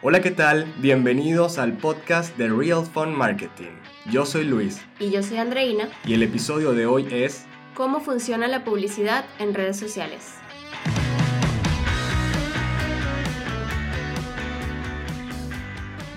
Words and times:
Hola, 0.00 0.20
¿qué 0.20 0.30
tal? 0.30 0.72
Bienvenidos 0.78 1.58
al 1.58 1.72
podcast 1.72 2.36
de 2.36 2.48
Real 2.48 2.86
Fun 2.86 3.12
Marketing. 3.12 3.72
Yo 4.08 4.24
soy 4.24 4.44
Luis. 4.44 4.80
Y 5.00 5.10
yo 5.10 5.24
soy 5.24 5.38
Andreina. 5.38 5.88
Y 6.04 6.14
el 6.14 6.22
episodio 6.22 6.72
de 6.72 6.86
hoy 6.86 7.08
es 7.10 7.46
¿Cómo 7.74 7.98
funciona 7.98 8.46
la 8.46 8.62
publicidad 8.62 9.24
en 9.40 9.54
redes 9.54 9.76
sociales? 9.76 10.34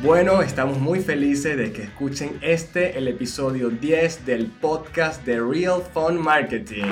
Bueno, 0.03 0.43
estamos 0.43 0.77
muy 0.77 0.99
felices 0.99 1.57
de 1.57 1.73
que 1.73 1.81
escuchen 1.81 2.37
este, 2.41 2.99
el 2.99 3.07
episodio 3.07 3.71
10 3.71 4.27
del 4.27 4.45
podcast 4.45 5.25
de 5.25 5.39
Real 5.39 5.81
Fun 5.91 6.21
Marketing. 6.21 6.85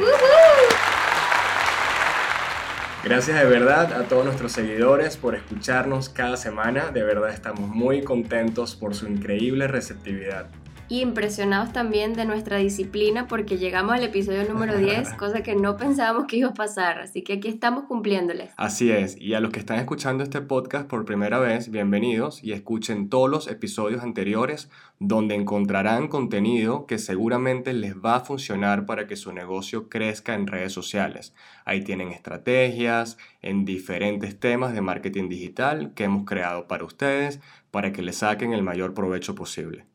Gracias 3.01 3.39
de 3.39 3.45
verdad 3.45 3.93
a 3.93 4.03
todos 4.03 4.25
nuestros 4.25 4.51
seguidores 4.51 5.15
por 5.15 5.33
escucharnos 5.33 6.09
cada 6.09 6.35
semana. 6.35 6.91
De 6.91 7.01
verdad 7.01 7.29
estamos 7.29 7.69
muy 7.69 8.03
contentos 8.03 8.75
por 8.75 8.93
su 8.93 9.07
increíble 9.07 9.67
receptividad 9.67 10.47
impresionados 10.89 11.71
también 11.71 12.13
de 12.13 12.25
nuestra 12.25 12.57
disciplina 12.57 13.27
porque 13.27 13.57
llegamos 13.57 13.93
al 13.93 14.03
episodio 14.03 14.43
número 14.51 14.77
10, 14.77 15.13
cosa 15.13 15.43
que 15.43 15.55
no 15.55 15.77
pensábamos 15.77 16.25
que 16.25 16.37
iba 16.37 16.49
a 16.49 16.53
pasar, 16.53 16.99
así 16.99 17.21
que 17.21 17.33
aquí 17.33 17.47
estamos 17.47 17.85
cumpliéndoles. 17.85 18.51
Así 18.57 18.91
es, 18.91 19.15
y 19.21 19.35
a 19.35 19.39
los 19.39 19.51
que 19.51 19.59
están 19.59 19.77
escuchando 19.77 20.23
este 20.23 20.41
podcast 20.41 20.87
por 20.87 21.05
primera 21.05 21.37
vez, 21.37 21.69
bienvenidos 21.69 22.43
y 22.43 22.53
escuchen 22.53 23.09
todos 23.09 23.29
los 23.29 23.47
episodios 23.47 24.01
anteriores 24.01 24.69
donde 24.99 25.35
encontrarán 25.35 26.07
contenido 26.07 26.87
que 26.87 26.97
seguramente 26.97 27.73
les 27.73 27.95
va 27.95 28.15
a 28.15 28.21
funcionar 28.21 28.85
para 28.85 29.05
que 29.05 29.15
su 29.15 29.31
negocio 29.31 29.89
crezca 29.89 30.33
en 30.33 30.47
redes 30.47 30.73
sociales. 30.73 31.33
Ahí 31.65 31.83
tienen 31.83 32.09
estrategias 32.09 33.17
en 33.41 33.63
diferentes 33.63 34.39
temas 34.39 34.73
de 34.73 34.81
marketing 34.81 35.29
digital 35.29 35.93
que 35.93 36.05
hemos 36.05 36.25
creado 36.25 36.67
para 36.67 36.83
ustedes 36.83 37.39
para 37.71 37.91
que 37.91 38.01
le 38.01 38.13
saquen 38.13 38.53
el 38.53 38.63
mayor 38.63 38.93
provecho 38.93 39.35
posible. 39.35 39.85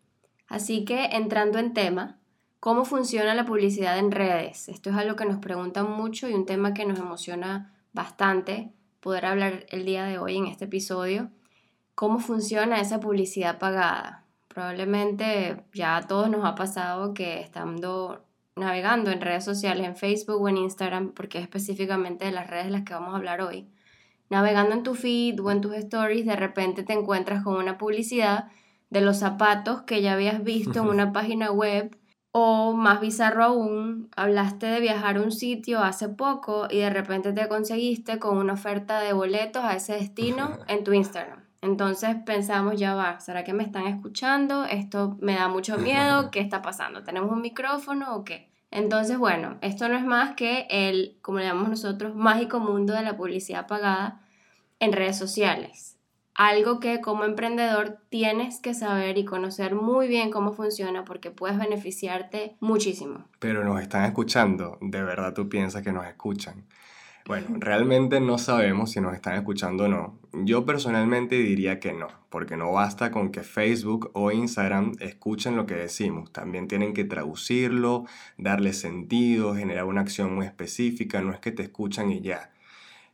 Así 0.55 0.85
que 0.85 1.07
entrando 1.07 1.59
en 1.59 1.75
tema, 1.75 2.17
¿cómo 2.61 2.85
funciona 2.85 3.35
la 3.35 3.45
publicidad 3.45 3.99
en 3.99 4.13
redes? 4.13 4.69
Esto 4.69 4.91
es 4.91 4.95
algo 4.95 5.17
que 5.17 5.25
nos 5.25 5.39
preguntan 5.39 5.91
mucho 5.91 6.29
y 6.29 6.33
un 6.33 6.47
tema 6.47 6.75
que 6.75 6.87
nos 6.87 7.01
emociona 7.01 7.75
bastante 7.93 8.71
poder 9.01 9.27
hablar 9.27 9.67
el 9.71 9.85
día 9.85 10.05
de 10.05 10.19
hoy 10.19 10.37
en 10.37 10.47
este 10.47 10.67
episodio. 10.67 11.29
¿Cómo 11.97 12.21
funciona 12.21 12.81
esa 12.81 13.01
publicidad 13.01 13.59
pagada? 13.59 14.27
Probablemente 14.47 15.65
ya 15.73 15.97
a 15.97 16.07
todos 16.07 16.31
nos 16.31 16.45
ha 16.45 16.55
pasado 16.55 17.15
que 17.15 17.41
estando 17.41 18.25
navegando 18.55 19.11
en 19.11 19.23
redes 19.23 19.45
sociales, 19.45 19.85
en 19.85 19.97
Facebook 19.97 20.41
o 20.41 20.49
en 20.49 20.59
Instagram, 20.59 21.15
porque 21.15 21.39
es 21.39 21.43
específicamente 21.43 22.27
de 22.27 22.31
las 22.31 22.49
redes 22.49 22.67
de 22.67 22.71
las 22.71 22.83
que 22.85 22.95
vamos 22.95 23.13
a 23.13 23.17
hablar 23.17 23.41
hoy, 23.41 23.67
navegando 24.31 24.73
en 24.77 24.85
tu 24.85 24.95
feed 24.95 25.41
o 25.41 25.51
en 25.51 25.61
tus 25.61 25.75
stories, 25.75 26.25
de 26.27 26.37
repente 26.37 26.85
te 26.85 26.93
encuentras 26.93 27.43
con 27.43 27.57
una 27.57 27.77
publicidad 27.77 28.53
de 28.95 29.01
los 29.01 29.19
zapatos 29.19 29.83
que 29.83 30.03
ya 30.03 30.13
habías 30.13 30.45
visto 30.45 30.81
en 30.81 30.87
una 30.87 31.13
página 31.13 31.51
web 31.51 31.99
o 32.31 32.75
más 32.75 33.01
bizarro 33.01 33.43
aún, 33.43 34.09
hablaste 34.15 34.67
de 34.67 34.79
viajar 34.79 35.17
a 35.17 35.21
un 35.21 35.33
sitio 35.33 35.81
hace 35.81 36.09
poco 36.09 36.69
y 36.71 36.79
de 36.79 36.91
repente 36.91 37.33
te 37.33 37.49
conseguiste 37.49 38.21
con 38.21 38.39
una 38.39 38.53
oferta 38.53 39.01
de 39.01 39.13
boletos 39.13 39.65
a 39.65 39.75
ese 39.75 39.95
destino 39.95 40.61
en 40.69 40.85
tu 40.85 40.93
Instagram. 40.93 41.41
Entonces 41.61 42.15
pensamos, 42.25 42.79
ya 42.79 42.95
va, 42.95 43.19
¿será 43.19 43.43
que 43.43 43.53
me 43.53 43.65
están 43.65 43.89
escuchando? 43.89 44.65
Esto 44.65 45.17
me 45.21 45.35
da 45.35 45.49
mucho 45.49 45.77
miedo, 45.77 46.31
¿qué 46.31 46.39
está 46.39 46.63
pasando? 46.63 47.03
¿Tenemos 47.03 47.33
un 47.33 47.41
micrófono 47.41 48.15
o 48.15 48.25
qué? 48.25 48.49
Entonces, 48.71 49.19
bueno, 49.19 49.59
esto 49.61 49.89
no 49.89 49.97
es 49.97 50.05
más 50.05 50.37
que 50.37 50.69
el, 50.71 51.19
como 51.21 51.39
le 51.39 51.47
llamamos 51.47 51.69
nosotros, 51.69 52.15
mágico 52.15 52.61
mundo 52.61 52.93
de 52.93 53.03
la 53.03 53.17
publicidad 53.17 53.67
pagada 53.67 54.21
en 54.79 54.93
redes 54.93 55.19
sociales 55.19 55.95
algo 56.35 56.81
que 56.81 57.01
como 57.01 57.25
emprendedor 57.25 57.99
tienes 58.09 58.61
que 58.61 58.75
saber 58.75 59.19
y 59.19 59.25
conocer 59.25 59.75
muy 59.75 60.09
bien 60.09 60.31
cómo 60.31 60.53
funciona 60.53 61.05
porque 61.05 61.31
puedes 61.31 61.59
beneficiarte 61.59 62.57
muchísimo. 62.61 63.25
Pero 63.39 63.65
nos 63.65 63.81
están 63.81 64.05
escuchando, 64.05 64.79
de 64.81 65.03
verdad 65.03 65.33
tú 65.33 65.49
piensas 65.49 65.83
que 65.83 65.93
nos 65.93 66.07
escuchan. 66.07 66.65
Bueno, 67.27 67.47
realmente 67.59 68.21
no 68.21 68.39
sabemos 68.39 68.91
si 68.91 69.01
nos 69.01 69.15
están 69.15 69.35
escuchando 69.37 69.85
o 69.85 69.89
no. 69.89 70.19
Yo 70.33 70.67
personalmente 70.67 71.37
diría 71.37 71.79
que 71.79 71.93
no, 71.93 72.09
porque 72.29 72.57
no 72.57 72.73
basta 72.73 73.11
con 73.11 73.31
que 73.31 73.43
Facebook 73.43 74.11
o 74.15 74.33
Instagram 74.33 74.93
escuchen 75.01 75.57
lo 75.57 75.67
que 75.67 75.75
decimos. 75.75 76.33
También 76.33 76.69
tienen 76.69 76.93
que 76.93 77.05
traducirlo, 77.05 78.05
darle 78.37 78.73
sentido, 78.73 79.55
generar 79.55 79.85
una 79.85 80.01
acción 80.01 80.35
muy 80.35 80.47
específica. 80.47 81.23
No 81.23 81.33
es 81.33 81.39
que 81.39 81.53
te 81.53 81.63
escuchan 81.63 82.11
y 82.11 82.21
ya. 82.21 82.51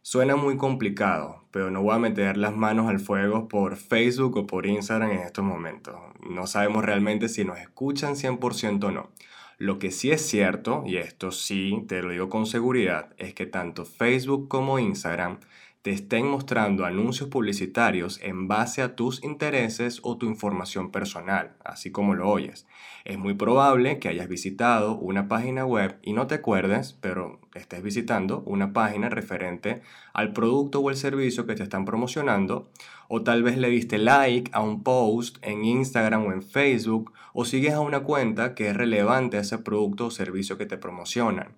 Suena 0.03 0.35
muy 0.35 0.57
complicado, 0.57 1.45
pero 1.51 1.71
no 1.71 1.83
voy 1.83 1.95
a 1.95 1.99
meter 1.99 2.39
las 2.39 2.57
manos 2.57 2.89
al 2.89 3.01
fuego 3.01 3.49
por 3.49 3.77
Facebook 3.77 4.37
o 4.39 4.47
por 4.47 4.65
Instagram 4.65 5.11
en 5.11 5.19
estos 5.19 5.45
momentos. 5.45 5.95
No 6.29 6.47
sabemos 6.47 6.85
realmente 6.87 7.29
si 7.29 7.45
nos 7.45 7.59
escuchan 7.59 8.15
100% 8.15 8.85
o 8.85 8.91
no. 8.91 9.11
Lo 9.59 9.79
que 9.79 9.91
sí 9.91 10.11
es 10.11 10.23
cierto, 10.23 10.85
y 10.87 10.97
esto 10.97 11.33
sí 11.33 11.85
te 11.87 12.03
lo 12.03 12.13
digo 12.13 12.31
con 12.31 12.47
seguridad, 12.47 13.15
es 13.19 13.35
que 13.35 13.45
tanto 13.45 13.85
Facebook 13.85 14.49
como 14.49 14.79
Instagram 14.79 15.39
te 15.83 15.93
estén 15.93 16.27
mostrando 16.27 16.85
anuncios 16.85 17.31
publicitarios 17.31 18.21
en 18.23 18.49
base 18.49 18.83
a 18.83 18.97
tus 18.97 19.25
intereses 19.25 20.01
o 20.03 20.19
tu 20.19 20.27
información 20.27 20.91
personal, 20.91 21.57
así 21.65 21.91
como 21.91 22.15
lo 22.15 22.29
oyes. 22.29 22.67
Es 23.07 23.17
muy 23.17 23.33
probable 23.33 23.99
que 23.99 24.09
hayas 24.09 24.29
visitado 24.29 24.99
una 24.99 25.27
página 25.27 25.65
web 25.65 25.99
y 26.03 26.13
no 26.13 26.27
te 26.27 26.35
acuerdes, 26.35 26.99
pero 27.01 27.41
estés 27.55 27.83
visitando 27.83 28.43
una 28.45 28.75
página 28.75 29.09
referente 29.09 29.81
al 30.13 30.35
producto 30.35 30.81
o 30.81 30.91
el 30.91 30.97
servicio 30.97 31.47
que 31.47 31.55
te 31.55 31.63
están 31.63 31.87
promocionando, 31.87 32.71
o 33.09 33.23
tal 33.23 33.43
vez 33.43 33.57
le 33.57 33.71
diste 33.71 33.97
like 33.97 34.51
a 34.53 34.61
un 34.61 34.83
post 34.83 35.39
en 35.41 35.65
Instagram 35.65 36.27
o 36.27 36.33
en 36.33 36.43
Facebook, 36.43 37.15
o 37.33 37.47
sigues 37.47 37.73
a 37.73 37.81
una 37.81 38.01
cuenta 38.01 38.55
que 38.55 38.69
es 38.69 38.77
relevante 38.77 39.39
a 39.39 39.41
ese 39.41 39.57
producto 39.57 40.07
o 40.07 40.11
servicio 40.11 40.59
que 40.59 40.67
te 40.67 40.77
promocionan 40.77 41.55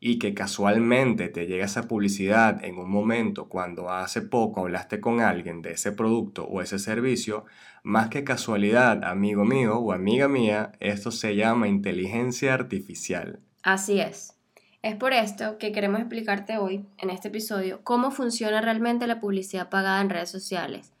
y 0.00 0.18
que 0.18 0.34
casualmente 0.34 1.28
te 1.28 1.46
llega 1.46 1.64
esa 1.64 1.88
publicidad 1.88 2.64
en 2.64 2.78
un 2.78 2.90
momento 2.90 3.48
cuando 3.48 3.90
hace 3.90 4.22
poco 4.22 4.60
hablaste 4.60 5.00
con 5.00 5.20
alguien 5.20 5.62
de 5.62 5.72
ese 5.72 5.92
producto 5.92 6.44
o 6.44 6.62
ese 6.62 6.78
servicio, 6.78 7.44
más 7.82 8.08
que 8.08 8.24
casualidad, 8.24 9.04
amigo 9.04 9.44
mío 9.44 9.78
o 9.78 9.92
amiga 9.92 10.28
mía, 10.28 10.72
esto 10.80 11.10
se 11.10 11.34
llama 11.34 11.68
inteligencia 11.68 12.54
artificial. 12.54 13.40
Así 13.62 14.00
es. 14.00 14.34
Es 14.82 14.94
por 14.94 15.12
esto 15.12 15.58
que 15.58 15.72
queremos 15.72 15.98
explicarte 15.98 16.56
hoy, 16.58 16.86
en 16.98 17.10
este 17.10 17.28
episodio, 17.28 17.80
cómo 17.82 18.12
funciona 18.12 18.60
realmente 18.60 19.08
la 19.08 19.18
publicidad 19.18 19.68
pagada 19.68 20.00
en 20.00 20.10
redes 20.10 20.30
sociales. 20.30 20.92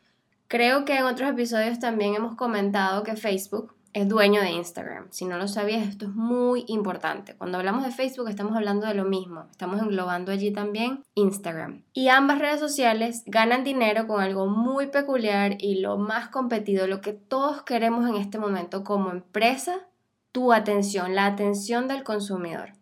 Creo 0.48 0.84
que 0.84 0.96
en 0.96 1.04
otros 1.04 1.30
episodios 1.30 1.78
también 1.78 2.14
hemos 2.14 2.34
comentado 2.34 3.04
que 3.04 3.14
Facebook 3.14 3.74
es 3.92 4.08
dueño 4.08 4.40
de 4.40 4.50
Instagram. 4.50 5.06
Si 5.10 5.24
no 5.24 5.38
lo 5.38 5.48
sabías, 5.48 5.88
esto 5.88 6.06
es 6.06 6.14
muy 6.14 6.64
importante. 6.68 7.34
Cuando 7.34 7.58
hablamos 7.58 7.84
de 7.84 7.90
Facebook 7.90 8.28
estamos 8.28 8.56
hablando 8.56 8.86
de 8.86 8.94
lo 8.94 9.04
mismo. 9.04 9.46
Estamos 9.50 9.80
englobando 9.80 10.32
allí 10.32 10.52
también 10.52 11.02
Instagram. 11.14 11.82
Y 11.92 12.08
ambas 12.08 12.38
redes 12.38 12.60
sociales 12.60 13.22
ganan 13.26 13.64
dinero 13.64 14.06
con 14.06 14.20
algo 14.20 14.46
muy 14.46 14.88
peculiar 14.88 15.56
y 15.58 15.80
lo 15.80 15.96
más 15.96 16.28
competido, 16.28 16.86
lo 16.86 17.00
que 17.00 17.12
todos 17.12 17.62
queremos 17.62 18.08
en 18.08 18.16
este 18.16 18.38
momento 18.38 18.84
como 18.84 19.10
empresa, 19.10 19.86
tu 20.32 20.52
atención, 20.52 21.14
la 21.14 21.26
atención 21.26 21.88
del 21.88 22.04
consumidor. 22.04 22.72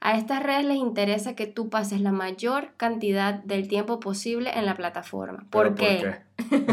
A 0.00 0.16
estas 0.16 0.42
redes 0.42 0.64
les 0.64 0.76
interesa 0.76 1.34
que 1.34 1.46
tú 1.46 1.70
pases 1.70 2.00
la 2.00 2.12
mayor 2.12 2.74
cantidad 2.76 3.34
del 3.34 3.66
tiempo 3.66 3.98
posible 3.98 4.50
en 4.56 4.66
la 4.66 4.76
plataforma. 4.76 5.46
¿Por 5.50 5.74
qué? 5.74 6.22
¿Por 6.48 6.60
qué? 6.60 6.72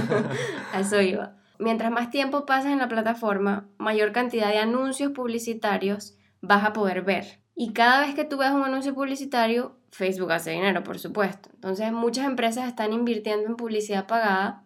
eso 0.79 1.01
iba 1.01 1.37
mientras 1.59 1.91
más 1.91 2.09
tiempo 2.09 2.45
pases 2.45 2.71
en 2.71 2.79
la 2.79 2.87
plataforma, 2.87 3.67
mayor 3.77 4.11
cantidad 4.11 4.49
de 4.49 4.59
anuncios 4.59 5.11
publicitarios 5.11 6.17
vas 6.41 6.63
a 6.65 6.73
poder 6.73 7.01
ver. 7.03 7.41
Y 7.55 7.73
cada 7.73 8.01
vez 8.01 8.13
que 8.13 8.25
tú 8.25 8.37
ves 8.37 8.51
un 8.51 8.63
anuncio 8.63 8.93
publicitario, 8.93 9.77
Facebook 9.91 10.31
hace 10.31 10.51
dinero, 10.51 10.83
por 10.83 10.99
supuesto. 10.99 11.49
Entonces 11.55 11.91
muchas 11.91 12.25
empresas 12.25 12.67
están 12.67 12.93
invirtiendo 12.93 13.47
en 13.47 13.55
publicidad 13.55 14.05
pagada 14.05 14.63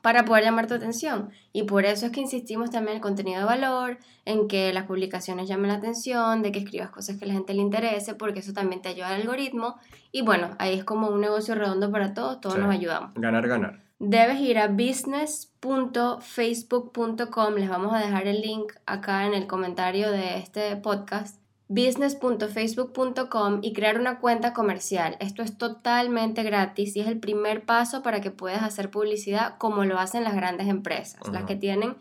para 0.00 0.24
poder 0.24 0.44
llamar 0.44 0.66
tu 0.66 0.74
atención. 0.74 1.30
Y 1.52 1.64
por 1.64 1.84
eso 1.84 2.06
es 2.06 2.12
que 2.12 2.20
insistimos 2.20 2.70
también 2.70 2.92
en 2.92 2.96
el 2.96 3.02
contenido 3.02 3.40
de 3.40 3.44
valor, 3.44 3.98
en 4.24 4.48
que 4.48 4.72
las 4.72 4.86
publicaciones 4.86 5.46
llamen 5.46 5.68
la 5.68 5.76
atención, 5.76 6.42
de 6.42 6.50
que 6.50 6.60
escribas 6.60 6.90
cosas 6.90 7.18
que 7.18 7.26
a 7.26 7.28
la 7.28 7.34
gente 7.34 7.54
le 7.54 7.60
interese, 7.60 8.14
porque 8.14 8.40
eso 8.40 8.52
también 8.52 8.82
te 8.82 8.88
ayuda 8.88 9.08
al 9.08 9.20
algoritmo. 9.20 9.76
Y 10.10 10.22
bueno, 10.22 10.56
ahí 10.58 10.78
es 10.78 10.84
como 10.84 11.08
un 11.08 11.20
negocio 11.20 11.54
redondo 11.54 11.92
para 11.92 12.14
todos, 12.14 12.40
todos 12.40 12.58
nos 12.58 12.74
ayudamos. 12.74 13.12
Ganar, 13.14 13.46
ganar 13.46 13.92
debes 14.02 14.40
ir 14.40 14.58
a 14.58 14.66
business.facebook.com. 15.62 17.54
Les 17.54 17.68
vamos 17.68 17.94
a 17.94 17.98
dejar 17.98 18.26
el 18.26 18.40
link 18.40 18.72
acá 18.84 19.26
en 19.26 19.34
el 19.34 19.46
comentario 19.46 20.10
de 20.10 20.36
este 20.38 20.74
podcast. 20.76 21.40
business.facebook.com 21.68 23.60
y 23.62 23.72
crear 23.72 23.98
una 23.98 24.18
cuenta 24.18 24.52
comercial. 24.52 25.16
Esto 25.20 25.42
es 25.42 25.56
totalmente 25.56 26.42
gratis 26.42 26.96
y 26.96 27.00
es 27.00 27.06
el 27.06 27.18
primer 27.18 27.64
paso 27.64 28.02
para 28.02 28.20
que 28.20 28.30
puedas 28.30 28.62
hacer 28.62 28.90
publicidad 28.90 29.56
como 29.56 29.84
lo 29.84 29.98
hacen 29.98 30.24
las 30.24 30.34
grandes 30.34 30.68
empresas, 30.68 31.20
las 31.32 31.44
que 31.44 31.56
tienen 31.56 31.96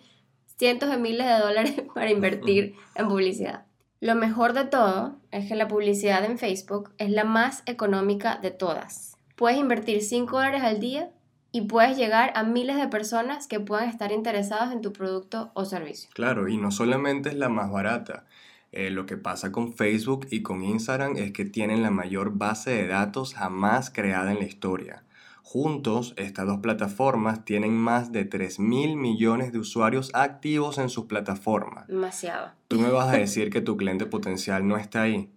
cientos 0.57 0.89
de 0.89 0.97
miles 0.97 1.25
de 1.25 1.39
dólares 1.39 1.75
para 1.95 2.11
invertir 2.11 2.75
en 2.95 3.07
publicidad. 3.07 3.65
Lo 4.01 4.15
mejor 4.15 4.53
de 4.53 4.65
todo 4.65 5.15
es 5.29 5.47
que 5.47 5.55
la 5.55 5.67
publicidad 5.67 6.25
en 6.25 6.39
Facebook 6.39 6.91
es 6.97 7.11
la 7.11 7.23
más 7.23 7.63
económica 7.67 8.39
de 8.41 8.49
todas. 8.49 9.15
Puedes 9.35 9.59
invertir 9.59 10.01
5 10.01 10.35
dólares 10.35 10.63
al 10.63 10.79
día 10.79 11.11
y 11.51 11.61
puedes 11.61 11.97
llegar 11.97 12.31
a 12.35 12.43
miles 12.43 12.77
de 12.77 12.87
personas 12.87 13.47
que 13.47 13.59
puedan 13.59 13.89
estar 13.89 14.11
interesadas 14.11 14.71
en 14.71 14.81
tu 14.81 14.93
producto 14.93 15.51
o 15.53 15.65
servicio. 15.65 16.09
Claro, 16.13 16.47
y 16.47 16.57
no 16.57 16.71
solamente 16.71 17.29
es 17.29 17.35
la 17.35 17.49
más 17.49 17.71
barata. 17.71 18.25
Eh, 18.71 18.89
lo 18.89 19.05
que 19.05 19.17
pasa 19.17 19.51
con 19.51 19.73
Facebook 19.73 20.27
y 20.31 20.43
con 20.43 20.63
Instagram 20.63 21.17
es 21.17 21.33
que 21.33 21.43
tienen 21.43 21.83
la 21.83 21.91
mayor 21.91 22.37
base 22.37 22.71
de 22.71 22.87
datos 22.87 23.33
jamás 23.33 23.89
creada 23.89 24.31
en 24.31 24.39
la 24.39 24.45
historia. 24.45 25.03
Juntos, 25.43 26.13
estas 26.15 26.47
dos 26.47 26.59
plataformas 26.61 27.43
tienen 27.43 27.75
más 27.75 28.13
de 28.13 28.23
3 28.23 28.59
mil 28.59 28.95
millones 28.95 29.51
de 29.51 29.59
usuarios 29.59 30.09
activos 30.13 30.77
en 30.77 30.87
sus 30.87 31.07
plataformas. 31.07 31.87
Demasiado. 31.87 32.51
Tú 32.69 32.79
me 32.79 32.89
vas 32.89 33.13
a 33.13 33.17
decir 33.17 33.49
que 33.49 33.59
tu 33.59 33.75
cliente 33.75 34.05
potencial 34.05 34.65
no 34.65 34.77
está 34.77 35.01
ahí. 35.01 35.29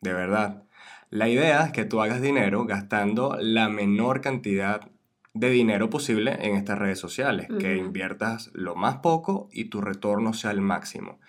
De 0.00 0.12
verdad. 0.12 0.62
La 1.08 1.28
idea 1.28 1.64
es 1.64 1.72
que 1.72 1.84
tú 1.84 2.00
hagas 2.00 2.20
dinero 2.20 2.64
gastando 2.66 3.36
la 3.40 3.68
menor 3.68 4.20
cantidad 4.20 4.88
de 5.34 5.50
dinero 5.50 5.90
posible 5.90 6.38
en 6.40 6.56
estas 6.56 6.78
redes 6.78 6.98
sociales, 6.98 7.48
que 7.58 7.76
inviertas 7.76 8.50
lo 8.52 8.74
más 8.74 8.96
poco 8.96 9.48
y 9.52 9.66
tu 9.66 9.80
retorno 9.80 10.32
sea 10.32 10.50
el 10.50 10.60
máximo. 10.60 11.20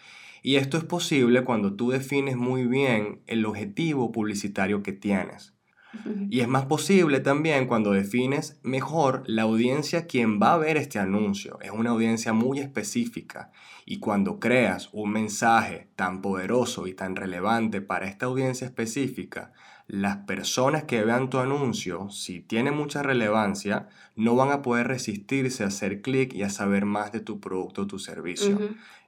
Y 0.43 0.55
esto 0.55 0.77
es 0.77 0.83
posible 0.83 1.43
cuando 1.43 1.75
tú 1.75 1.91
defines 1.91 2.35
muy 2.35 2.65
bien 2.65 3.21
el 3.27 3.45
objetivo 3.45 4.11
publicitario 4.11 4.81
que 4.81 4.93
tienes. 4.93 5.53
Y 6.29 6.39
es 6.39 6.47
más 6.47 6.65
posible 6.65 7.19
también 7.19 7.67
cuando 7.67 7.91
defines 7.91 8.59
mejor 8.63 9.23
la 9.27 9.41
audiencia 9.41 10.07
quien 10.07 10.41
va 10.41 10.53
a 10.53 10.57
ver 10.57 10.77
este 10.77 10.99
anuncio. 10.99 11.59
Es 11.61 11.71
una 11.71 11.89
audiencia 11.89 12.31
muy 12.31 12.59
específica. 12.59 13.51
Y 13.85 13.99
cuando 13.99 14.39
creas 14.39 14.89
un 14.93 15.11
mensaje 15.11 15.89
tan 15.95 16.21
poderoso 16.21 16.87
y 16.87 16.93
tan 16.93 17.15
relevante 17.15 17.81
para 17.81 18.07
esta 18.07 18.27
audiencia 18.27 18.65
específica, 18.65 19.51
las 19.91 20.19
personas 20.19 20.85
que 20.85 21.03
vean 21.03 21.29
tu 21.29 21.39
anuncio, 21.39 22.09
si 22.11 22.39
tiene 22.39 22.71
mucha 22.71 23.03
relevancia, 23.03 23.89
no 24.15 24.37
van 24.37 24.49
a 24.49 24.61
poder 24.61 24.87
resistirse 24.87 25.65
a 25.65 25.67
hacer 25.67 26.01
clic 26.01 26.33
y 26.33 26.43
a 26.43 26.49
saber 26.49 26.85
más 26.85 27.11
de 27.11 27.19
tu 27.19 27.41
producto 27.41 27.81
o 27.81 27.87
tu 27.87 27.99
servicio. 27.99 28.57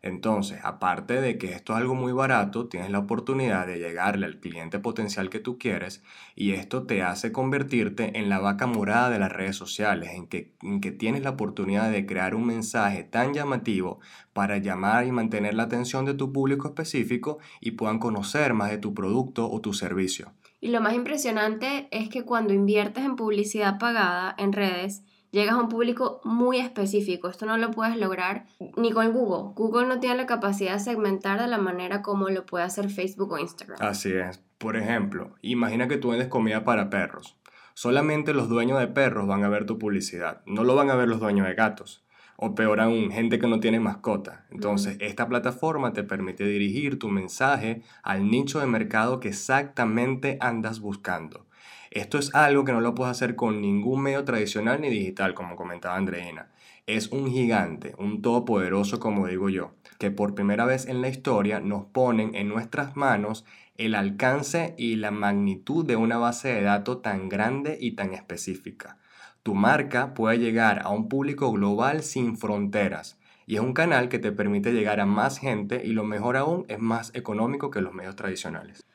Entonces, 0.02 0.60
aparte 0.62 1.22
de 1.22 1.38
que 1.38 1.54
esto 1.54 1.72
es 1.72 1.80
algo 1.80 1.96
muy 1.96 2.12
barato, 2.12 2.68
tienes 2.68 2.90
la 2.92 3.00
oportunidad 3.00 3.66
de 3.66 3.80
llegarle 3.80 4.26
al 4.26 4.42
cliente 4.42 4.78
potencial 4.80 5.30
que 5.30 5.40
tú 5.40 5.58
quieres 5.58 6.04
y 6.36 6.52
esto 6.52 6.84
te 6.84 7.02
hace 7.02 7.32
convertirte 7.32 8.20
en 8.20 8.28
la 8.28 8.40
vaca 8.40 8.68
morada 8.68 9.10
de 9.10 9.20
las 9.20 9.32
redes 9.32 9.56
sociales, 9.56 10.10
en 10.12 10.28
que, 10.28 10.52
en 10.62 10.82
que 10.82 10.92
tienes 10.92 11.24
la 11.24 11.30
oportunidad 11.30 11.92
de 11.92 12.06
crear 12.06 12.36
un 12.36 12.46
mensaje 12.46 13.06
tan 13.06 13.34
llamativo 13.34 14.02
para 14.34 14.58
llamar 14.58 15.08
y 15.08 15.14
mantener 15.14 15.54
la 15.54 15.64
atención 15.64 16.04
de 16.04 16.14
tu 16.14 16.34
público 16.34 16.68
específico 16.68 17.38
y 17.62 17.72
puedan 17.72 18.00
conocer 18.00 18.54
más 18.54 18.70
de 18.70 18.80
tu 18.80 18.94
producto 18.94 19.50
o 19.50 19.62
tu 19.62 19.72
servicio. 19.72 20.34
Y 20.64 20.70
lo 20.70 20.80
más 20.80 20.94
impresionante 20.94 21.90
es 21.92 22.08
que 22.08 22.24
cuando 22.24 22.54
inviertes 22.54 23.04
en 23.04 23.18
publicidad 23.18 23.78
pagada 23.80 24.34
en 24.38 24.54
redes, 24.54 25.04
llegas 25.30 25.56
a 25.56 25.60
un 25.60 25.68
público 25.68 26.22
muy 26.24 26.58
específico. 26.58 27.28
Esto 27.28 27.46
no 27.46 27.58
lo 27.58 27.70
puedes 27.72 27.98
lograr 27.98 28.46
ni 28.78 28.94
con 28.94 29.12
Google. 29.12 29.52
Google 29.58 29.88
no 29.88 30.00
tiene 30.00 30.16
la 30.16 30.26
capacidad 30.26 30.76
de 30.76 30.80
segmentar 30.80 31.42
de 31.42 31.48
la 31.48 31.58
manera 31.58 32.02
como 32.02 32.30
lo 32.30 32.46
puede 32.46 32.64
hacer 32.64 32.90
Facebook 32.90 33.34
o 33.34 33.40
Instagram. 33.40 33.78
Así 33.82 34.14
es. 34.14 34.42
Por 34.58 34.78
ejemplo, 34.78 35.36
imagina 35.42 35.90
que 35.90 35.98
tú 35.98 36.12
vendes 36.12 36.30
comida 36.30 36.64
para 36.64 36.90
perros. 36.90 37.36
Solamente 37.74 38.34
los 38.34 38.48
dueños 38.48 38.80
de 38.80 38.88
perros 38.88 39.28
van 39.28 39.44
a 39.44 39.50
ver 39.50 39.66
tu 39.66 39.78
publicidad. 39.78 40.44
No 40.46 40.64
lo 40.64 40.76
van 40.76 40.90
a 40.90 40.96
ver 40.96 41.10
los 41.10 41.20
dueños 41.20 41.46
de 41.46 41.56
gatos 41.56 42.03
o 42.38 42.56
peor 42.56 42.80
aún, 42.80 43.12
gente 43.12 43.40
que 43.40 43.48
no 43.48 43.60
tiene 43.60 43.80
mascota. 43.80 44.46
Entonces, 44.52 44.98
esta 45.00 45.28
plataforma 45.28 45.94
te 45.94 46.04
permite 46.04 46.46
dirigir 46.46 47.00
tu 47.00 47.10
mensaje 47.10 47.82
al 48.02 48.30
nicho 48.30 48.60
de 48.60 48.68
mercado 48.68 49.20
que 49.20 49.30
exactamente 49.30 50.38
andas 50.40 50.80
buscando. 50.80 51.46
Esto 51.92 52.18
es 52.18 52.34
algo 52.34 52.66
que 52.66 52.72
no 52.72 52.82
lo 52.82 52.96
puedes 52.96 53.12
hacer 53.12 53.36
con 53.36 53.62
ningún 53.62 54.02
medio 54.02 54.24
tradicional 54.24 54.82
ni 54.82 54.90
digital, 54.90 55.36
como 55.36 55.56
comentaba 55.56 55.96
Andreina. 55.96 56.50
Es 56.88 57.10
un 57.10 57.30
gigante, 57.30 57.94
un 57.98 58.22
todopoderoso, 58.22 59.00
como 59.00 59.28
digo 59.28 59.50
yo, 59.50 59.76
que 60.00 60.10
por 60.10 60.34
primera 60.34 60.66
vez 60.66 60.88
en 60.88 61.02
la 61.02 61.10
historia 61.10 61.60
nos 61.60 61.86
ponen 61.86 62.34
en 62.34 62.50
nuestras 62.50 62.96
manos 62.96 63.46
el 63.78 63.96
alcance 63.96 64.76
y 64.78 64.96
la 64.96 65.12
magnitud 65.12 65.86
de 65.86 65.96
una 65.96 66.18
base 66.18 66.50
de 66.50 66.62
datos 66.62 67.02
tan 67.02 67.30
grande 67.30 67.78
y 67.80 67.92
tan 67.92 68.14
específica. 68.14 68.98
Tu 69.44 69.54
marca 69.54 70.14
puede 70.14 70.40
llegar 70.40 70.80
a 70.84 70.90
un 70.90 71.10
público 71.10 71.52
global 71.52 72.02
sin 72.02 72.38
fronteras 72.38 73.20
y 73.46 73.56
es 73.56 73.62
un 73.62 73.74
canal 73.74 74.10
que 74.10 74.20
te 74.20 74.32
permite 74.32 74.72
llegar 74.72 75.00
a 75.00 75.06
más 75.06 75.38
gente 75.38 75.82
y 75.84 75.92
lo 75.92 76.06
mejor 76.06 76.38
aún 76.38 76.66
es 76.70 76.80
más 76.80 77.14
económico 77.14 77.70
que 77.70 77.82
los 77.82 77.94
medios 77.94 78.16
tradicionales. 78.16 78.86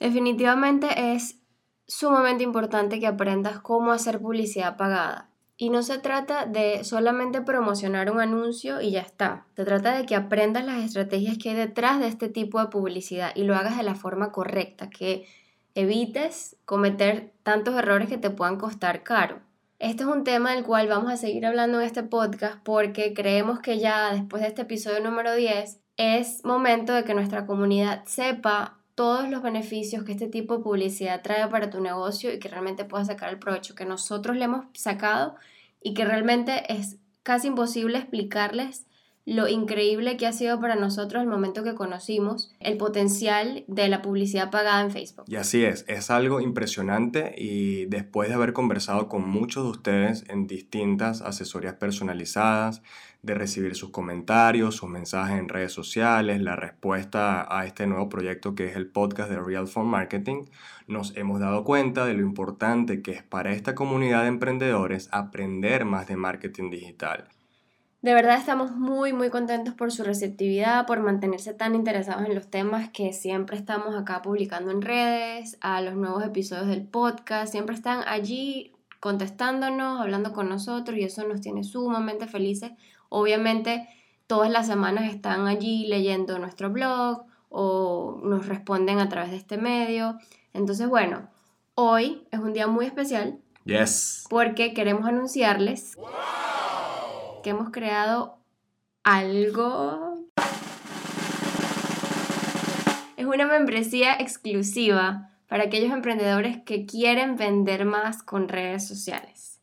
Definitivamente 0.00 1.14
es 1.14 1.38
sumamente 1.86 2.42
importante 2.42 2.98
que 2.98 3.06
aprendas 3.06 3.60
cómo 3.60 3.92
hacer 3.92 4.20
publicidad 4.20 4.76
pagada. 4.76 5.30
Y 5.58 5.70
no 5.70 5.82
se 5.82 5.98
trata 5.98 6.44
de 6.44 6.84
solamente 6.84 7.40
promocionar 7.40 8.10
un 8.10 8.20
anuncio 8.20 8.82
y 8.82 8.90
ya 8.90 9.00
está. 9.00 9.46
Se 9.56 9.64
trata 9.64 9.96
de 9.96 10.04
que 10.04 10.14
aprendas 10.14 10.66
las 10.66 10.84
estrategias 10.84 11.38
que 11.38 11.50
hay 11.50 11.56
detrás 11.56 11.98
de 11.98 12.08
este 12.08 12.28
tipo 12.28 12.60
de 12.60 12.66
publicidad 12.66 13.32
y 13.34 13.44
lo 13.44 13.54
hagas 13.54 13.78
de 13.78 13.82
la 13.82 13.94
forma 13.94 14.32
correcta, 14.32 14.90
que 14.90 15.26
evites 15.74 16.56
cometer 16.66 17.32
tantos 17.42 17.74
errores 17.74 18.08
que 18.08 18.18
te 18.18 18.28
puedan 18.28 18.58
costar 18.58 19.02
caro. 19.02 19.45
Este 19.78 20.04
es 20.04 20.08
un 20.08 20.24
tema 20.24 20.52
del 20.52 20.64
cual 20.64 20.88
vamos 20.88 21.12
a 21.12 21.18
seguir 21.18 21.44
hablando 21.44 21.80
en 21.80 21.86
este 21.86 22.02
podcast 22.02 22.56
porque 22.62 23.12
creemos 23.12 23.60
que 23.60 23.78
ya 23.78 24.10
después 24.10 24.40
de 24.40 24.48
este 24.48 24.62
episodio 24.62 25.00
número 25.00 25.34
10 25.34 25.80
es 25.98 26.42
momento 26.46 26.94
de 26.94 27.04
que 27.04 27.12
nuestra 27.12 27.44
comunidad 27.44 28.02
sepa 28.06 28.78
todos 28.94 29.28
los 29.28 29.42
beneficios 29.42 30.02
que 30.02 30.12
este 30.12 30.28
tipo 30.28 30.56
de 30.56 30.64
publicidad 30.64 31.20
trae 31.20 31.46
para 31.48 31.68
tu 31.68 31.82
negocio 31.82 32.32
y 32.32 32.38
que 32.38 32.48
realmente 32.48 32.86
puedas 32.86 33.08
sacar 33.08 33.28
el 33.28 33.38
provecho 33.38 33.74
que 33.74 33.84
nosotros 33.84 34.38
le 34.38 34.46
hemos 34.46 34.64
sacado 34.72 35.34
y 35.82 35.92
que 35.92 36.06
realmente 36.06 36.72
es 36.72 36.96
casi 37.22 37.48
imposible 37.48 37.98
explicarles 37.98 38.86
lo 39.26 39.48
increíble 39.48 40.16
que 40.16 40.26
ha 40.26 40.32
sido 40.32 40.60
para 40.60 40.76
nosotros 40.76 41.20
el 41.20 41.28
momento 41.28 41.64
que 41.64 41.74
conocimos 41.74 42.54
el 42.60 42.76
potencial 42.76 43.64
de 43.66 43.88
la 43.88 44.00
publicidad 44.00 44.52
pagada 44.52 44.80
en 44.80 44.92
Facebook. 44.92 45.24
Y 45.26 45.34
así 45.34 45.64
es, 45.64 45.84
es 45.88 46.10
algo 46.10 46.40
impresionante 46.40 47.34
y 47.36 47.86
después 47.86 48.28
de 48.28 48.36
haber 48.36 48.52
conversado 48.52 49.08
con 49.08 49.28
muchos 49.28 49.64
de 49.64 49.70
ustedes 49.70 50.24
en 50.28 50.46
distintas 50.46 51.22
asesorías 51.22 51.74
personalizadas, 51.74 52.82
de 53.22 53.34
recibir 53.34 53.74
sus 53.74 53.90
comentarios, 53.90 54.76
sus 54.76 54.88
mensajes 54.88 55.38
en 55.38 55.48
redes 55.48 55.72
sociales, 55.72 56.40
la 56.40 56.54
respuesta 56.54 57.46
a 57.50 57.66
este 57.66 57.88
nuevo 57.88 58.08
proyecto 58.08 58.54
que 58.54 58.66
es 58.66 58.76
el 58.76 58.86
podcast 58.86 59.28
de 59.28 59.40
Real 59.40 59.66
Phone 59.66 59.88
Marketing, 59.88 60.44
nos 60.86 61.16
hemos 61.16 61.40
dado 61.40 61.64
cuenta 61.64 62.06
de 62.06 62.14
lo 62.14 62.22
importante 62.22 63.02
que 63.02 63.10
es 63.10 63.24
para 63.24 63.52
esta 63.52 63.74
comunidad 63.74 64.22
de 64.22 64.28
emprendedores 64.28 65.08
aprender 65.10 65.84
más 65.84 66.06
de 66.06 66.16
marketing 66.16 66.70
digital. 66.70 67.28
De 68.06 68.14
verdad 68.14 68.38
estamos 68.38 68.70
muy 68.70 69.12
muy 69.12 69.30
contentos 69.30 69.74
por 69.74 69.90
su 69.90 70.04
receptividad, 70.04 70.86
por 70.86 71.00
mantenerse 71.00 71.54
tan 71.54 71.74
interesados 71.74 72.24
en 72.24 72.36
los 72.36 72.46
temas 72.48 72.88
que 72.90 73.12
siempre 73.12 73.56
estamos 73.56 73.96
acá 73.96 74.22
publicando 74.22 74.70
en 74.70 74.80
redes, 74.80 75.58
a 75.60 75.80
los 75.80 75.96
nuevos 75.96 76.22
episodios 76.22 76.68
del 76.68 76.86
podcast, 76.86 77.50
siempre 77.50 77.74
están 77.74 78.04
allí 78.06 78.76
contestándonos, 79.00 80.00
hablando 80.00 80.32
con 80.32 80.48
nosotros 80.48 80.96
y 80.96 81.02
eso 81.02 81.26
nos 81.26 81.40
tiene 81.40 81.64
sumamente 81.64 82.28
felices. 82.28 82.70
Obviamente 83.08 83.88
todas 84.28 84.52
las 84.52 84.68
semanas 84.68 85.12
están 85.12 85.48
allí 85.48 85.88
leyendo 85.88 86.38
nuestro 86.38 86.70
blog 86.70 87.24
o 87.48 88.20
nos 88.22 88.46
responden 88.46 89.00
a 89.00 89.08
través 89.08 89.32
de 89.32 89.38
este 89.38 89.56
medio. 89.56 90.16
Entonces, 90.52 90.88
bueno, 90.88 91.28
hoy 91.74 92.24
es 92.30 92.38
un 92.38 92.52
día 92.52 92.68
muy 92.68 92.86
especial. 92.86 93.40
Yes. 93.64 94.26
Porque 94.30 94.74
queremos 94.74 95.06
anunciarles 95.06 95.96
que 97.46 97.50
hemos 97.50 97.70
creado 97.70 98.40
algo. 99.04 100.18
Es 103.16 103.24
una 103.24 103.46
membresía 103.46 104.14
exclusiva 104.14 105.30
para 105.46 105.62
aquellos 105.62 105.92
emprendedores 105.92 106.60
que 106.64 106.86
quieren 106.86 107.36
vender 107.36 107.84
más 107.84 108.24
con 108.24 108.48
redes 108.48 108.88
sociales. 108.88 109.60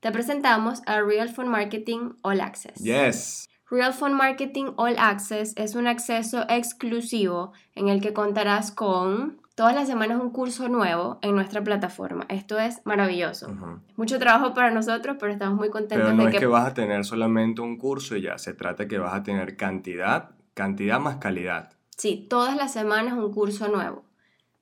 Te 0.00 0.10
presentamos 0.12 0.80
a 0.86 1.02
Real 1.02 1.28
Phone 1.28 1.50
Marketing 1.50 2.14
All 2.22 2.40
Access. 2.40 2.76
Yes. 2.76 3.46
Real 3.70 3.92
Phone 3.92 4.14
Marketing 4.14 4.72
All 4.76 4.96
Access 4.98 5.52
es 5.56 5.74
un 5.74 5.88
acceso 5.88 6.46
exclusivo 6.48 7.52
en 7.74 7.90
el 7.90 8.00
que 8.00 8.14
contarás 8.14 8.70
con 8.70 9.42
todas 9.56 9.74
las 9.74 9.88
semanas 9.88 10.20
un 10.20 10.30
curso 10.30 10.68
nuevo 10.68 11.18
en 11.22 11.34
nuestra 11.34 11.64
plataforma. 11.64 12.26
Esto 12.28 12.60
es 12.60 12.82
maravilloso. 12.84 13.48
Mucho 13.96 14.18
trabajo 14.18 14.52
para 14.54 14.70
nosotros, 14.70 15.16
pero 15.18 15.32
estamos 15.32 15.56
muy 15.56 15.70
contentos 15.70 16.06
pero 16.06 16.16
no 16.16 16.28
es 16.28 16.38
que... 16.38 16.46
vas 16.46 16.68
a 16.68 16.74
tener 16.74 17.04
solamente 17.04 17.62
un 17.62 17.78
curso 17.78 18.16
y 18.16 18.22
ya, 18.22 18.38
se 18.38 18.52
trata 18.52 18.86
que 18.86 18.98
vas 18.98 19.14
a 19.14 19.22
tener 19.22 19.56
cantidad, 19.56 20.30
cantidad 20.52 21.00
más 21.00 21.16
calidad. 21.16 21.72
Sí, 21.96 22.26
todas 22.28 22.54
las 22.54 22.74
semanas 22.74 23.14
un 23.14 23.32
curso 23.32 23.68
nuevo. 23.68 24.04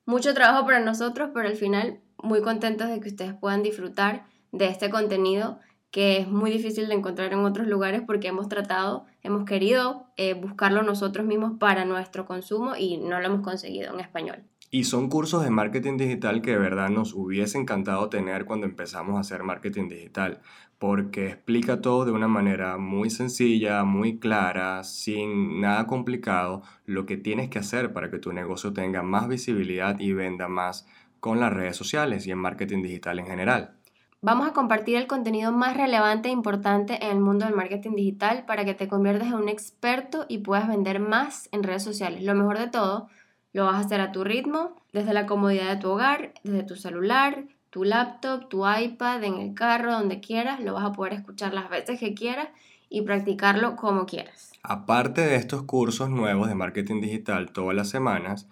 Mucho 0.05 0.33
trabajo 0.33 0.65
para 0.65 0.79
nosotros, 0.79 1.31
pero 1.33 1.49
al 1.49 1.55
final 1.55 1.99
muy 2.23 2.41
contentos 2.41 2.87
de 2.87 3.01
que 3.01 3.09
ustedes 3.09 3.33
puedan 3.33 3.63
disfrutar 3.63 4.25
de 4.53 4.67
este 4.67 4.89
contenido 4.89 5.59
que 5.91 6.17
es 6.17 6.27
muy 6.27 6.51
difícil 6.51 6.89
de 6.89 6.93
encontrar 6.93 7.31
en 7.31 7.39
otros 7.39 7.67
lugares 7.67 8.01
porque 8.05 8.27
hemos 8.27 8.49
tratado, 8.49 9.05
hemos 9.23 9.45
querido 9.45 10.07
eh, 10.17 10.33
buscarlo 10.33 10.83
nosotros 10.83 11.25
mismos 11.25 11.53
para 11.57 11.85
nuestro 11.85 12.25
consumo 12.25 12.75
y 12.75 12.97
no 12.97 13.19
lo 13.19 13.25
hemos 13.25 13.41
conseguido 13.41 13.93
en 13.93 14.01
español. 14.01 14.43
Y 14.75 14.83
son 14.83 15.07
cursos 15.07 15.41
de 15.41 15.49
marketing 15.49 15.95
digital 15.95 16.41
que 16.41 16.51
de 16.51 16.57
verdad 16.57 16.89
nos 16.89 17.13
hubiese 17.13 17.57
encantado 17.57 18.09
tener 18.09 18.43
cuando 18.43 18.65
empezamos 18.65 19.15
a 19.15 19.21
hacer 19.21 19.41
marketing 19.41 19.87
digital, 19.87 20.41
porque 20.79 21.27
explica 21.27 21.79
todo 21.79 22.03
de 22.03 22.11
una 22.11 22.27
manera 22.27 22.77
muy 22.77 23.09
sencilla, 23.09 23.85
muy 23.85 24.19
clara, 24.19 24.83
sin 24.83 25.61
nada 25.61 25.87
complicado, 25.87 26.61
lo 26.85 27.05
que 27.05 27.15
tienes 27.15 27.49
que 27.49 27.59
hacer 27.59 27.93
para 27.93 28.11
que 28.11 28.19
tu 28.19 28.33
negocio 28.33 28.73
tenga 28.73 29.01
más 29.01 29.29
visibilidad 29.29 29.97
y 29.97 30.11
venda 30.11 30.49
más 30.49 30.85
con 31.21 31.39
las 31.39 31.53
redes 31.53 31.77
sociales 31.77 32.27
y 32.27 32.31
en 32.31 32.39
marketing 32.39 32.81
digital 32.83 33.19
en 33.19 33.27
general. 33.27 33.77
Vamos 34.19 34.45
a 34.45 34.51
compartir 34.51 34.97
el 34.97 35.07
contenido 35.07 35.53
más 35.53 35.77
relevante 35.77 36.27
e 36.27 36.33
importante 36.33 37.01
en 37.01 37.11
el 37.11 37.21
mundo 37.21 37.45
del 37.45 37.55
marketing 37.55 37.95
digital 37.95 38.43
para 38.45 38.65
que 38.65 38.73
te 38.73 38.89
conviertas 38.89 39.29
en 39.29 39.35
un 39.35 39.47
experto 39.47 40.25
y 40.27 40.39
puedas 40.39 40.67
vender 40.67 40.99
más 40.99 41.47
en 41.53 41.63
redes 41.63 41.83
sociales. 41.83 42.23
Lo 42.23 42.35
mejor 42.35 42.59
de 42.59 42.67
todo, 42.67 43.07
lo 43.55 43.63
vas 43.63 43.75
a 43.75 43.79
hacer 43.85 44.01
a 44.01 44.11
tu 44.11 44.25
ritmo, 44.25 44.75
desde 44.91 45.13
la 45.13 45.25
comodidad 45.25 45.69
de 45.69 45.77
tu 45.77 45.89
hogar, 45.89 46.33
desde 46.43 46.63
tu 46.63 46.75
celular, 46.75 47.45
tu 47.69 47.85
laptop, 47.85 48.49
tu 48.49 48.69
iPad, 48.69 49.23
en 49.23 49.35
el 49.35 49.53
carro, 49.53 49.93
donde 49.93 50.19
quieras, 50.19 50.59
lo 50.59 50.73
vas 50.73 50.83
a 50.83 50.91
poder 50.91 51.13
escuchar 51.13 51.53
las 51.53 51.69
veces 51.69 51.97
que 51.97 52.13
quieras 52.13 52.49
y 52.89 53.03
practicarlo 53.03 53.77
como 53.77 54.05
quieras. 54.05 54.51
Aparte 54.61 55.21
de 55.21 55.37
estos 55.37 55.63
cursos 55.63 56.09
nuevos 56.09 56.49
de 56.49 56.55
marketing 56.55 56.99
digital 56.99 57.53
todas 57.53 57.73
las 57.77 57.87
semanas, 57.87 58.49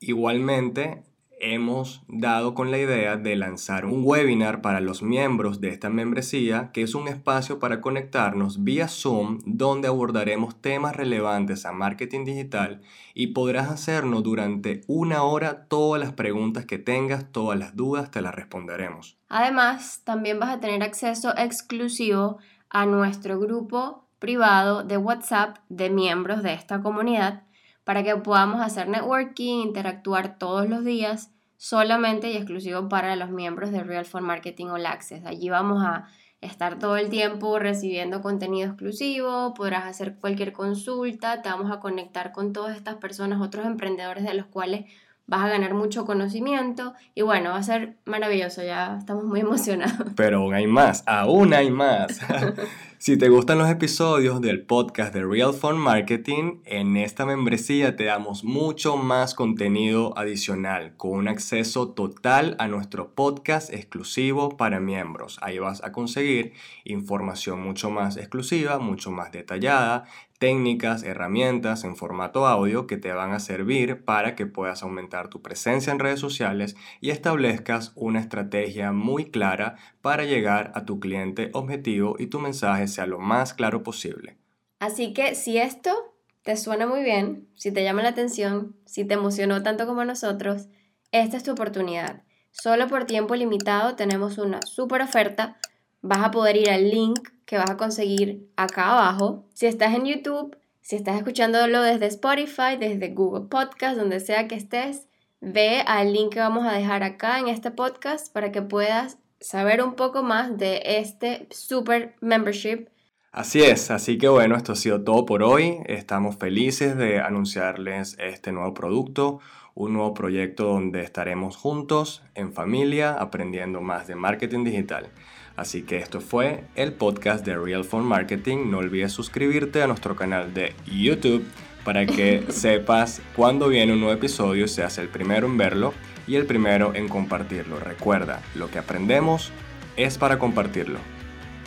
igualmente 0.00 1.02
hemos 1.38 2.02
dado 2.08 2.54
con 2.54 2.70
la 2.70 2.78
idea 2.78 3.16
de 3.16 3.36
lanzar 3.36 3.84
un 3.84 4.02
webinar 4.04 4.62
para 4.62 4.80
los 4.80 5.02
miembros 5.02 5.60
de 5.60 5.68
esta 5.68 5.90
membresía, 5.90 6.70
que 6.72 6.82
es 6.82 6.94
un 6.94 7.08
espacio 7.08 7.58
para 7.58 7.80
conectarnos 7.80 8.64
vía 8.64 8.88
Zoom, 8.88 9.40
donde 9.44 9.88
abordaremos 9.88 10.60
temas 10.60 10.96
relevantes 10.96 11.66
a 11.66 11.72
marketing 11.72 12.24
digital 12.24 12.80
y 13.14 13.28
podrás 13.28 13.70
hacernos 13.70 14.22
durante 14.22 14.82
una 14.86 15.22
hora 15.22 15.66
todas 15.68 16.00
las 16.00 16.12
preguntas 16.12 16.64
que 16.64 16.78
tengas, 16.78 17.30
todas 17.32 17.58
las 17.58 17.76
dudas, 17.76 18.10
te 18.10 18.22
las 18.22 18.34
responderemos. 18.34 19.18
Además, 19.28 20.02
también 20.04 20.40
vas 20.40 20.50
a 20.50 20.60
tener 20.60 20.82
acceso 20.82 21.34
exclusivo 21.36 22.38
a 22.70 22.86
nuestro 22.86 23.38
grupo 23.38 24.06
privado 24.18 24.82
de 24.82 24.96
WhatsApp 24.96 25.58
de 25.68 25.90
miembros 25.90 26.42
de 26.42 26.54
esta 26.54 26.80
comunidad 26.80 27.45
para 27.86 28.02
que 28.02 28.16
podamos 28.16 28.60
hacer 28.60 28.88
networking, 28.88 29.62
interactuar 29.62 30.38
todos 30.38 30.68
los 30.68 30.84
días, 30.84 31.30
solamente 31.56 32.32
y 32.32 32.36
exclusivo 32.36 32.88
para 32.88 33.14
los 33.14 33.30
miembros 33.30 33.70
de 33.70 33.84
Real 33.84 34.04
for 34.04 34.22
Marketing 34.22 34.66
All 34.66 34.86
Access. 34.86 35.24
Allí 35.24 35.50
vamos 35.50 35.84
a 35.84 36.08
estar 36.40 36.80
todo 36.80 36.96
el 36.96 37.10
tiempo 37.10 37.60
recibiendo 37.60 38.22
contenido 38.22 38.66
exclusivo, 38.66 39.54
podrás 39.54 39.84
hacer 39.84 40.16
cualquier 40.16 40.52
consulta, 40.52 41.42
te 41.42 41.48
vamos 41.48 41.70
a 41.70 41.78
conectar 41.78 42.32
con 42.32 42.52
todas 42.52 42.76
estas 42.76 42.96
personas, 42.96 43.40
otros 43.40 43.64
emprendedores 43.64 44.24
de 44.24 44.34
los 44.34 44.46
cuales 44.46 44.86
vas 45.28 45.44
a 45.44 45.48
ganar 45.48 45.74
mucho 45.74 46.06
conocimiento 46.06 46.92
y 47.14 47.22
bueno, 47.22 47.50
va 47.50 47.58
a 47.58 47.62
ser 47.62 47.98
maravilloso, 48.04 48.64
ya 48.64 48.96
estamos 48.98 49.22
muy 49.22 49.40
emocionados. 49.42 50.12
Pero 50.16 50.38
aún 50.38 50.54
hay 50.54 50.66
más, 50.66 51.04
aún 51.06 51.54
hay 51.54 51.70
más. 51.70 52.18
Si 52.98 53.18
te 53.18 53.28
gustan 53.28 53.58
los 53.58 53.68
episodios 53.68 54.40
del 54.40 54.62
podcast 54.62 55.12
de 55.12 55.22
Real 55.22 55.52
Fun 55.52 55.76
Marketing, 55.76 56.60
en 56.64 56.96
esta 56.96 57.26
membresía 57.26 57.94
te 57.94 58.04
damos 58.04 58.42
mucho 58.42 58.96
más 58.96 59.34
contenido 59.34 60.16
adicional, 60.16 60.96
con 60.96 61.10
un 61.10 61.28
acceso 61.28 61.90
total 61.90 62.56
a 62.58 62.68
nuestro 62.68 63.14
podcast 63.14 63.70
exclusivo 63.70 64.56
para 64.56 64.80
miembros. 64.80 65.38
Ahí 65.42 65.58
vas 65.58 65.84
a 65.84 65.92
conseguir 65.92 66.54
información 66.84 67.60
mucho 67.60 67.90
más 67.90 68.16
exclusiva, 68.16 68.78
mucho 68.78 69.10
más 69.10 69.30
detallada, 69.30 70.04
técnicas, 70.38 71.02
herramientas 71.02 71.84
en 71.84 71.96
formato 71.96 72.46
audio 72.46 72.86
que 72.86 72.96
te 72.96 73.12
van 73.12 73.32
a 73.32 73.40
servir 73.40 74.04
para 74.04 74.34
que 74.34 74.46
puedas 74.46 74.82
aumentar 74.82 75.28
tu 75.28 75.40
presencia 75.40 75.92
en 75.92 75.98
redes 75.98 76.20
sociales 76.20 76.76
y 77.00 77.10
establezcas 77.10 77.92
una 77.94 78.20
estrategia 78.20 78.92
muy 78.92 79.30
clara 79.30 79.76
para 80.02 80.24
llegar 80.24 80.72
a 80.74 80.84
tu 80.84 81.00
cliente 81.00 81.50
objetivo 81.52 82.16
y 82.18 82.26
tu 82.26 82.38
mensaje 82.38 82.85
sea 82.88 83.06
lo 83.06 83.18
más 83.18 83.54
claro 83.54 83.82
posible. 83.82 84.36
Así 84.78 85.12
que 85.12 85.34
si 85.34 85.58
esto 85.58 86.14
te 86.42 86.56
suena 86.56 86.86
muy 86.86 87.02
bien, 87.02 87.48
si 87.54 87.72
te 87.72 87.82
llama 87.82 88.02
la 88.02 88.10
atención, 88.10 88.76
si 88.84 89.04
te 89.04 89.14
emocionó 89.14 89.62
tanto 89.62 89.86
como 89.86 90.04
nosotros, 90.04 90.68
esta 91.12 91.36
es 91.36 91.42
tu 91.42 91.52
oportunidad. 91.52 92.22
Solo 92.52 92.88
por 92.88 93.04
tiempo 93.04 93.34
limitado 93.34 93.96
tenemos 93.96 94.38
una 94.38 94.62
super 94.62 95.02
oferta. 95.02 95.58
Vas 96.02 96.24
a 96.24 96.30
poder 96.30 96.56
ir 96.56 96.70
al 96.70 96.90
link 96.90 97.28
que 97.44 97.58
vas 97.58 97.70
a 97.70 97.76
conseguir 97.76 98.48
acá 98.56 98.92
abajo. 98.92 99.44
Si 99.54 99.66
estás 99.66 99.94
en 99.94 100.06
YouTube, 100.06 100.56
si 100.80 100.96
estás 100.96 101.16
escuchándolo 101.16 101.82
desde 101.82 102.06
Spotify, 102.06 102.76
desde 102.78 103.08
Google 103.08 103.48
Podcast, 103.48 103.98
donde 103.98 104.20
sea 104.20 104.46
que 104.46 104.54
estés, 104.54 105.08
ve 105.40 105.82
al 105.86 106.12
link 106.12 106.32
que 106.32 106.40
vamos 106.40 106.64
a 106.64 106.72
dejar 106.72 107.02
acá 107.02 107.38
en 107.38 107.48
este 107.48 107.70
podcast 107.70 108.32
para 108.32 108.52
que 108.52 108.62
puedas 108.62 109.18
saber 109.40 109.82
un 109.82 109.94
poco 109.94 110.22
más 110.22 110.56
de 110.56 110.82
este 110.84 111.46
super 111.50 112.14
membership. 112.20 112.88
Así 113.32 113.62
es, 113.62 113.90
así 113.90 114.16
que 114.16 114.28
bueno, 114.28 114.56
esto 114.56 114.72
ha 114.72 114.76
sido 114.76 115.02
todo 115.02 115.26
por 115.26 115.42
hoy. 115.42 115.78
Estamos 115.86 116.36
felices 116.36 116.96
de 116.96 117.20
anunciarles 117.20 118.16
este 118.18 118.50
nuevo 118.50 118.72
producto, 118.72 119.40
un 119.74 119.92
nuevo 119.92 120.14
proyecto 120.14 120.64
donde 120.64 121.02
estaremos 121.02 121.56
juntos, 121.56 122.22
en 122.34 122.52
familia, 122.52 123.12
aprendiendo 123.12 123.82
más 123.82 124.06
de 124.06 124.14
marketing 124.14 124.64
digital. 124.64 125.10
Así 125.54 125.82
que 125.82 125.98
esto 125.98 126.20
fue 126.20 126.64
el 126.74 126.94
podcast 126.94 127.44
de 127.44 127.56
Real 127.56 127.84
Phone 127.84 128.06
Marketing. 128.06 128.70
No 128.70 128.78
olvides 128.78 129.12
suscribirte 129.12 129.82
a 129.82 129.86
nuestro 129.86 130.16
canal 130.16 130.54
de 130.54 130.74
YouTube 130.86 131.44
para 131.86 132.04
que 132.04 132.44
sepas 132.48 133.22
cuando 133.34 133.68
viene 133.68 133.94
un 133.94 134.00
nuevo 134.00 134.12
episodio 134.12 134.68
seas 134.68 134.98
el 134.98 135.08
primero 135.08 135.46
en 135.46 135.56
verlo 135.56 135.94
y 136.26 136.34
el 136.34 136.44
primero 136.44 136.92
en 136.94 137.08
compartirlo. 137.08 137.78
Recuerda, 137.78 138.42
lo 138.56 138.68
que 138.68 138.78
aprendemos 138.78 139.52
es 139.96 140.18
para 140.18 140.38
compartirlo. 140.38 140.98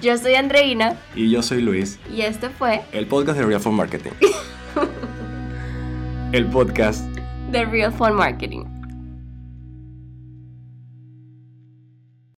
Yo 0.01 0.17
soy 0.17 0.35
Andreina. 0.35 0.97
Y 1.15 1.31
yo 1.31 1.41
soy 1.41 1.61
Luis. 1.61 1.97
Y 2.13 2.21
este 2.21 2.49
fue 2.49 2.81
el 2.91 3.07
podcast 3.07 3.37
de 3.37 3.45
Real 3.45 3.61
Phone 3.61 3.75
Marketing. 3.75 4.11
el 6.33 6.45
podcast 6.47 7.05
de 7.51 7.65
Real 7.65 7.93
Phone 7.93 8.15
Marketing. 8.15 8.78